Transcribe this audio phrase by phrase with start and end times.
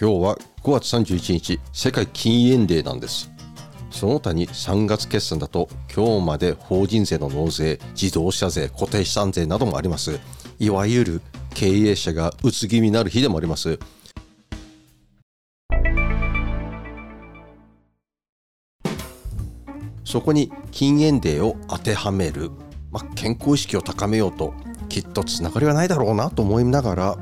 [0.00, 3.30] 今日は5月31日世界禁煙デーなんです。
[3.90, 10.18] その他に3月決算だと今日まで法人税の納税自動車税固定資産税などもあります。
[10.58, 11.20] いわゆる
[11.52, 13.78] 経営者がうつ気味になる日でもあります。
[20.06, 22.50] そこに禁煙デーを当てはめる、
[22.90, 24.54] まあ、健康意識を高めようと
[24.88, 27.18] きっとつながりはないだろうなと思いながら、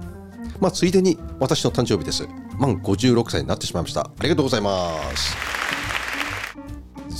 [0.61, 2.29] まあ、ついでに私の誕生日です。
[2.59, 4.03] 満56歳になってしまいました。
[4.03, 5.37] ありがとうございます。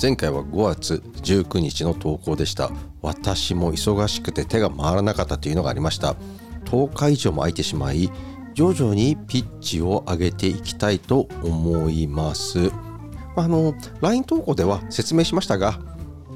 [0.01, 2.71] 前回は5月19日の投稿でした。
[3.01, 6.15] 私も忙しくて手が回らなかったというのがありました。
[6.65, 8.11] 10日以上も空いてしまい
[8.53, 12.71] 徐々にピッチを上げていきたいと思います。
[13.35, 15.79] あの LINE 投稿では説明しましたが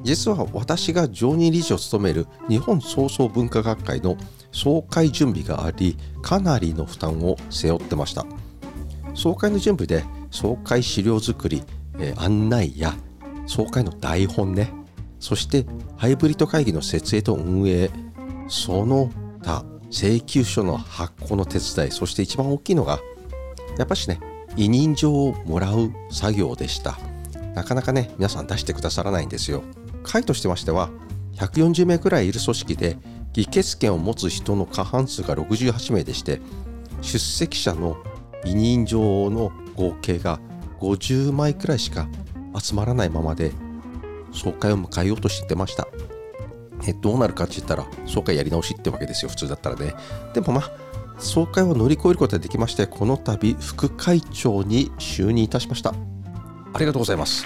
[0.04, 4.18] 実は私が常任理事を務める日本創造文化学会の
[4.52, 8.26] 総会準備がありかなりの負担を背負ってました。
[9.14, 11.64] 総会の準備で総会資料作り、
[12.00, 12.94] え案内や
[13.46, 14.72] 総会の台本ね
[15.20, 15.66] そして
[15.98, 17.90] ハイブリッド会議の設営と運営
[18.48, 23.00] その他請求書の発行の手伝いそして一番大きいのが
[23.78, 24.20] やっぱしね
[24.58, 26.98] 委任状をもらう作業でした。
[27.56, 29.64] なかなかね皆さん出してくださらないんですよ。
[30.04, 30.90] 会としてましては
[31.36, 32.98] 140名くらいいる組織で
[33.32, 36.42] 議決権を持つ人の過半数が68名でして
[37.02, 37.98] 出席者の
[38.46, 40.40] 委任状の合計が
[40.80, 42.08] 50枚くらいしか
[42.60, 43.52] 集まらないままで
[44.32, 45.88] 総会を迎えようとしてました。
[46.86, 49.94] えどうなるかって言ったら総会やり直しってわけですよ普通だったらね。
[50.34, 50.72] でもまあ
[51.18, 55.94] 総会を乗り越えることができましてこの度副会長に就任いたしました。
[56.74, 57.46] ありがとうございます。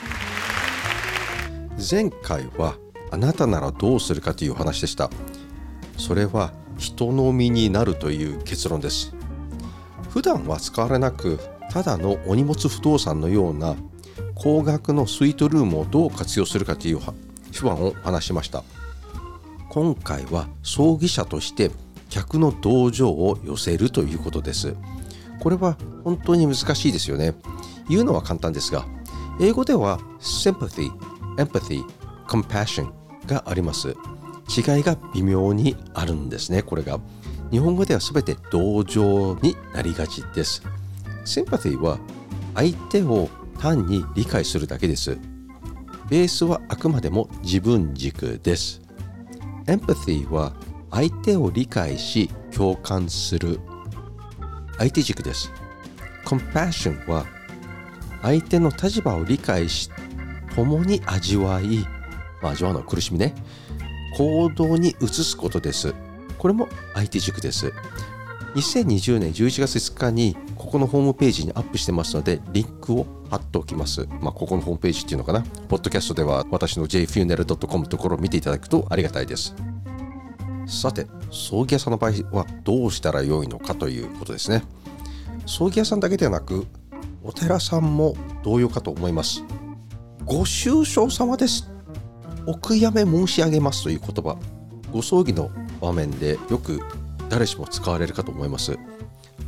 [1.91, 2.75] 前回は
[3.11, 5.09] あなたならどうするかというお話でした。
[5.97, 9.16] それは人の身になるという結論です。
[10.17, 11.37] 普段は使われなく
[11.69, 13.75] ただのお荷物不動産のような
[14.33, 16.99] 高額のスイートルームをどう活用するかという
[17.53, 18.63] 不安を話しました。
[19.69, 21.69] 今回は葬儀社として
[22.09, 24.75] 客の同情を寄せるということです。
[25.39, 27.35] これは本当に難しいですよね。
[27.87, 28.87] 言うのは簡単ですが
[29.39, 30.89] 英語では sympathy,
[31.35, 31.83] empathy,
[32.25, 32.91] compassion
[33.27, 33.89] があります。
[33.89, 36.99] 違いが微妙にあるんですねこれが。
[37.49, 40.61] 日本語では全て同情になりがちです。
[41.23, 41.97] sympathy は
[42.55, 45.17] 相手を単に理解するだけです。
[46.09, 48.81] ベースはあくまでも自分軸です。
[49.65, 50.53] empathy は
[50.91, 53.59] 相手を理解し共感する。
[54.77, 55.51] 相手軸です。
[56.25, 57.25] compassion は
[58.21, 59.89] 相手の立場を理解し
[60.53, 61.85] 共に味わい、
[62.41, 63.33] まあ、味わうの苦しみね。
[64.17, 65.93] 行動に移すことです。
[66.37, 67.73] これも相手軸です。
[68.55, 75.41] 2020年11月5日にここのホームページにアップしてますのでリンクを貼っておきます、まあ、ここのホームページっていうのかな。
[75.41, 79.55] ポッドキャストでは私の jfuneral.com のところを見ていただくとありがたいです。
[80.65, 84.63] さて葬儀屋さんの場合はどうしたらよいのかということですね。
[85.45, 86.65] 葬儀屋さんだけではなく
[87.23, 89.43] お寺さんも同様かと思います。
[90.25, 91.69] ご愁傷様です。
[92.45, 94.37] お悔やめ申し上げますという言葉。
[94.91, 96.81] ご葬儀の場面でよく
[97.29, 98.77] 誰しも使われるかと思います。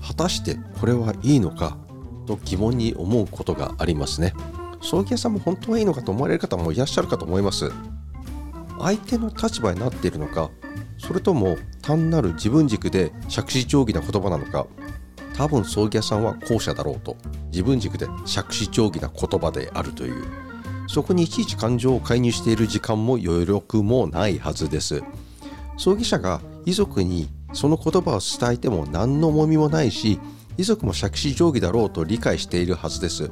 [0.06, 1.78] 果たしてこれはいいのか
[2.26, 4.34] と疑問に思うことがありますね。
[4.82, 7.72] 葬儀屋さんも本当はいいのかと思われる方もいらっしゃるかと思います。
[8.80, 10.50] 相手の立場になっているのか
[10.98, 14.68] それとも単なる自分軸で杓子定規な言葉なのか
[15.36, 17.16] 多分葬儀屋さんは後者だろうと
[17.52, 20.26] 自分軸で杓子定規な言葉であるという
[20.88, 25.04] そこにいちいち感情を介入している時間も余力もないはずです。
[25.80, 30.20] 葬儀者が遺族にその言葉を伝えても何の重みもないし
[30.58, 33.32] 遺族も杓子定規だろうと理解しているはずです。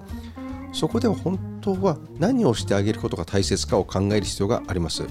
[0.71, 5.03] そこでは本当は何をしてあげることが大切かを考える必要があります。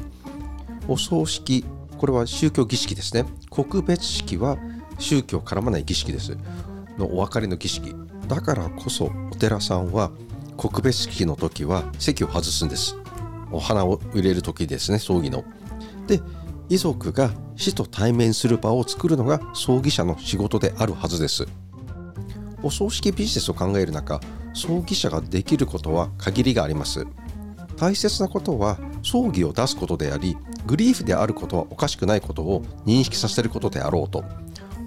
[0.88, 1.64] お葬式
[1.98, 3.26] これは宗教儀式ですね。
[3.50, 4.56] 告別式は
[4.98, 6.38] 宗教絡まない儀式です。
[6.96, 7.94] のお別れの儀式。
[8.28, 10.10] だからこそお寺さんは
[10.56, 12.96] 告別式の時は席を外すんです。
[13.52, 15.44] お花を入れる時ですね葬儀の。
[16.06, 16.22] で
[16.68, 21.46] 遺族が死と対面する場を作るのが葬儀者の仕事であるはずです。
[22.62, 24.20] お葬式ビジネスを考える中
[24.52, 27.06] 葬儀者ができることは限りがあります。
[27.76, 30.36] 大切なことは葬儀を出すことであり
[30.66, 34.24] グリーフであることはおかしくないことを認識させることであろうと。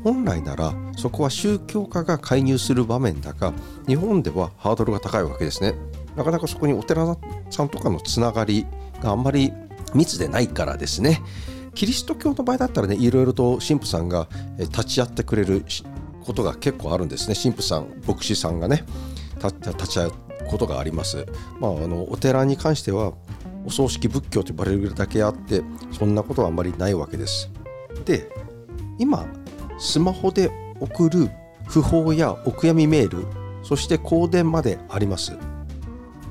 [0.04, 3.54] 本来ならそこは宗教家が介入する場面だが
[3.86, 5.76] 日本ではハードルが高いわけですね。
[6.16, 7.18] なかなかそこにお寺
[7.50, 8.66] さんとかのつながり
[9.02, 9.54] があんまり
[9.94, 11.22] 密でないからですね。
[11.80, 14.28] キリスト教の場合だったらねいろいろと神父さんが
[14.58, 15.64] 立ち会ってくれる
[16.26, 18.84] ことが結構あるんですね神父さん牧師さんがね
[19.38, 20.12] 立ち会う
[20.50, 21.26] ことがあります。
[21.58, 23.14] まあ、あのお寺に関しては
[23.66, 25.62] お葬式仏教と呼ばれるだけあって
[25.98, 27.50] そんなことはあまりないわけです。
[28.04, 28.30] で
[28.98, 29.26] 今
[29.78, 31.30] スマホで送る
[31.70, 33.26] 訃報やお悔やみメール
[33.64, 35.32] そして香典まであります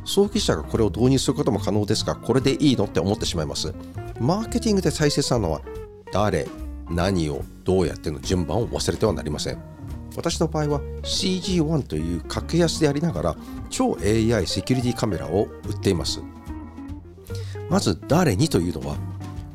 [0.05, 3.73] 葬儀社がこれを導入することも可能ですがこれでいいのって思ってしまいます
[4.21, 5.61] マーケティングで大切なのは
[6.13, 6.47] 誰
[6.91, 9.59] 何をどうやっての順番を忘れてはなりません。
[10.17, 13.37] 私の場合は CG1 という格安でありながら
[13.71, 16.21] 超 AI セキュリティカメラを売っています。
[17.69, 18.97] まず誰にというのは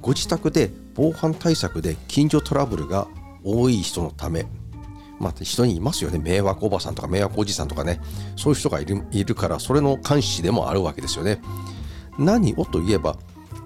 [0.01, 3.07] ご自宅で防犯対策で近所トラブルが
[3.43, 4.45] 多い人のため。
[5.19, 6.19] まあ、人にいますよね。
[6.19, 7.99] 迷惑おばさんとか迷惑おじさんとかね。
[8.35, 11.41] そういう人がいるいるからそれの監視でもあるわけですよね。
[12.17, 13.17] 何をといえば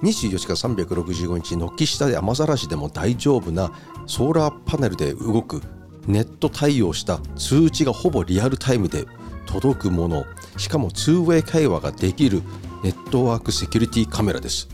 [0.01, 3.71] 24時間365日軒下で雨ざらしでも大丈夫な
[4.05, 5.61] ソーラーパネルで動く
[6.07, 9.05] ネット対応した通知がほぼリアルタイムで
[9.45, 10.25] 届くもの
[10.57, 12.41] しかも 2way 会話ができる
[12.83, 14.69] ネットワークセキュリティカメラです。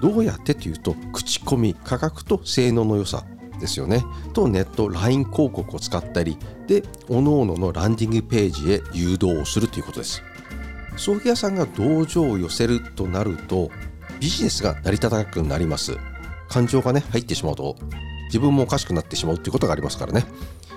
[0.00, 3.24] どうやってというと口コミ価格と性能の良さ
[3.60, 4.04] ですよね。
[4.32, 10.22] とネット LINE 広告を使ったりで各々のランディングページへ誘導をするということです。
[10.96, 13.70] 葬儀屋さんが同情を寄せるとなると
[14.20, 15.96] ビジネスが成り立たなくなります。
[16.48, 17.76] 感情がね入ってしまうと
[18.26, 20.24] 自分もおかしくなってしまうということがありますからね。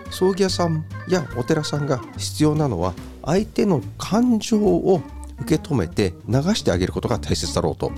[0.10, 2.94] 葬儀屋さんやお寺さんが必要なのは
[3.24, 5.02] 相手の感情を
[5.40, 7.92] 受け止めて流してあげることが大切だろうと。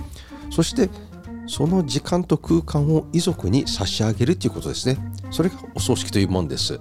[0.50, 0.88] そして
[1.46, 4.96] その時間と空間を遺族に差し上げるということですね。
[5.30, 6.80] それがお葬式というもんです。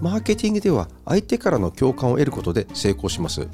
[0.00, 3.48] マーケティングでは相手からの共感を得ることで成功します。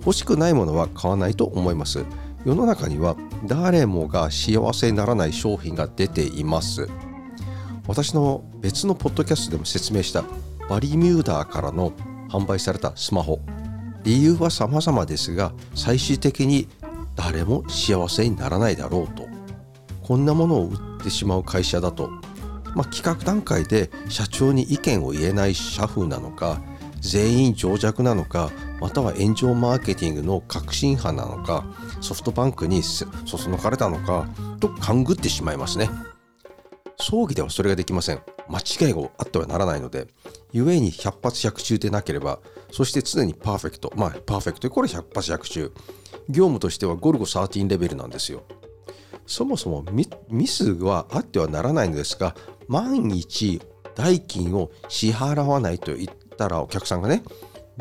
[0.00, 2.04] 欲しくないものは買わないと思います。
[2.44, 6.88] 世の中には誰もが幸せにならない商品が出ています。
[7.86, 10.22] 私の別のポッドキャストでも説明した
[10.68, 11.92] バリミューダーからの
[12.28, 13.40] 販売されたスマホ。
[14.04, 16.68] 理由は様々ですが最終的に
[17.16, 19.26] 誰も幸せにならないだろうと。
[20.02, 22.08] こんなものを売ってしまう会社だと、
[22.74, 26.62] まあ、企画段階で社長に意見を言えない社風なのか
[27.00, 28.50] 全員情弱なのか
[28.80, 31.64] または炎上マーケティングの革新派なのか
[32.00, 34.28] ソフトバンクにそそのかれたのか
[34.60, 35.90] と勘ぐってしまいますね。
[37.00, 38.20] 葬儀ではそれができません。
[38.48, 40.08] 間違いがあってはならないので
[40.52, 42.40] 故に100発100中でなければ
[42.72, 43.92] そして常にパーフェクト。
[43.96, 44.70] まあパーフェクト。
[44.70, 45.72] これ100発100中。
[46.28, 48.42] 業務としてはゴルゴ13レベルなんですよ。
[49.26, 49.84] そもそも
[50.30, 52.34] ミスはあってはならないのですが
[52.66, 53.60] 万一
[53.94, 56.08] 代金を支払わないと言っ
[56.38, 57.22] たらお客さんがね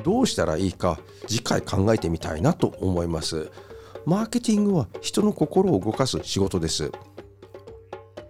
[0.03, 3.49] どうしたらいいか次回考えてみたいなと思います
[4.05, 6.91] マーケティングは人の心を動かす仕事です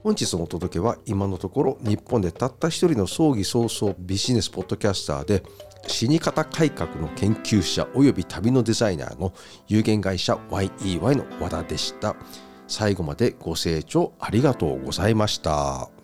[0.03, 5.43] 本日のお届けは今のところ日本でたった一人の葬儀早々ビジネスポッドキャスターで
[5.87, 9.33] 死に方改革の研究者及び旅のデザイナーの
[9.67, 12.15] 有限会社 YEY の和田でした。
[12.67, 15.96] 最後までご清聴ありがとうございました。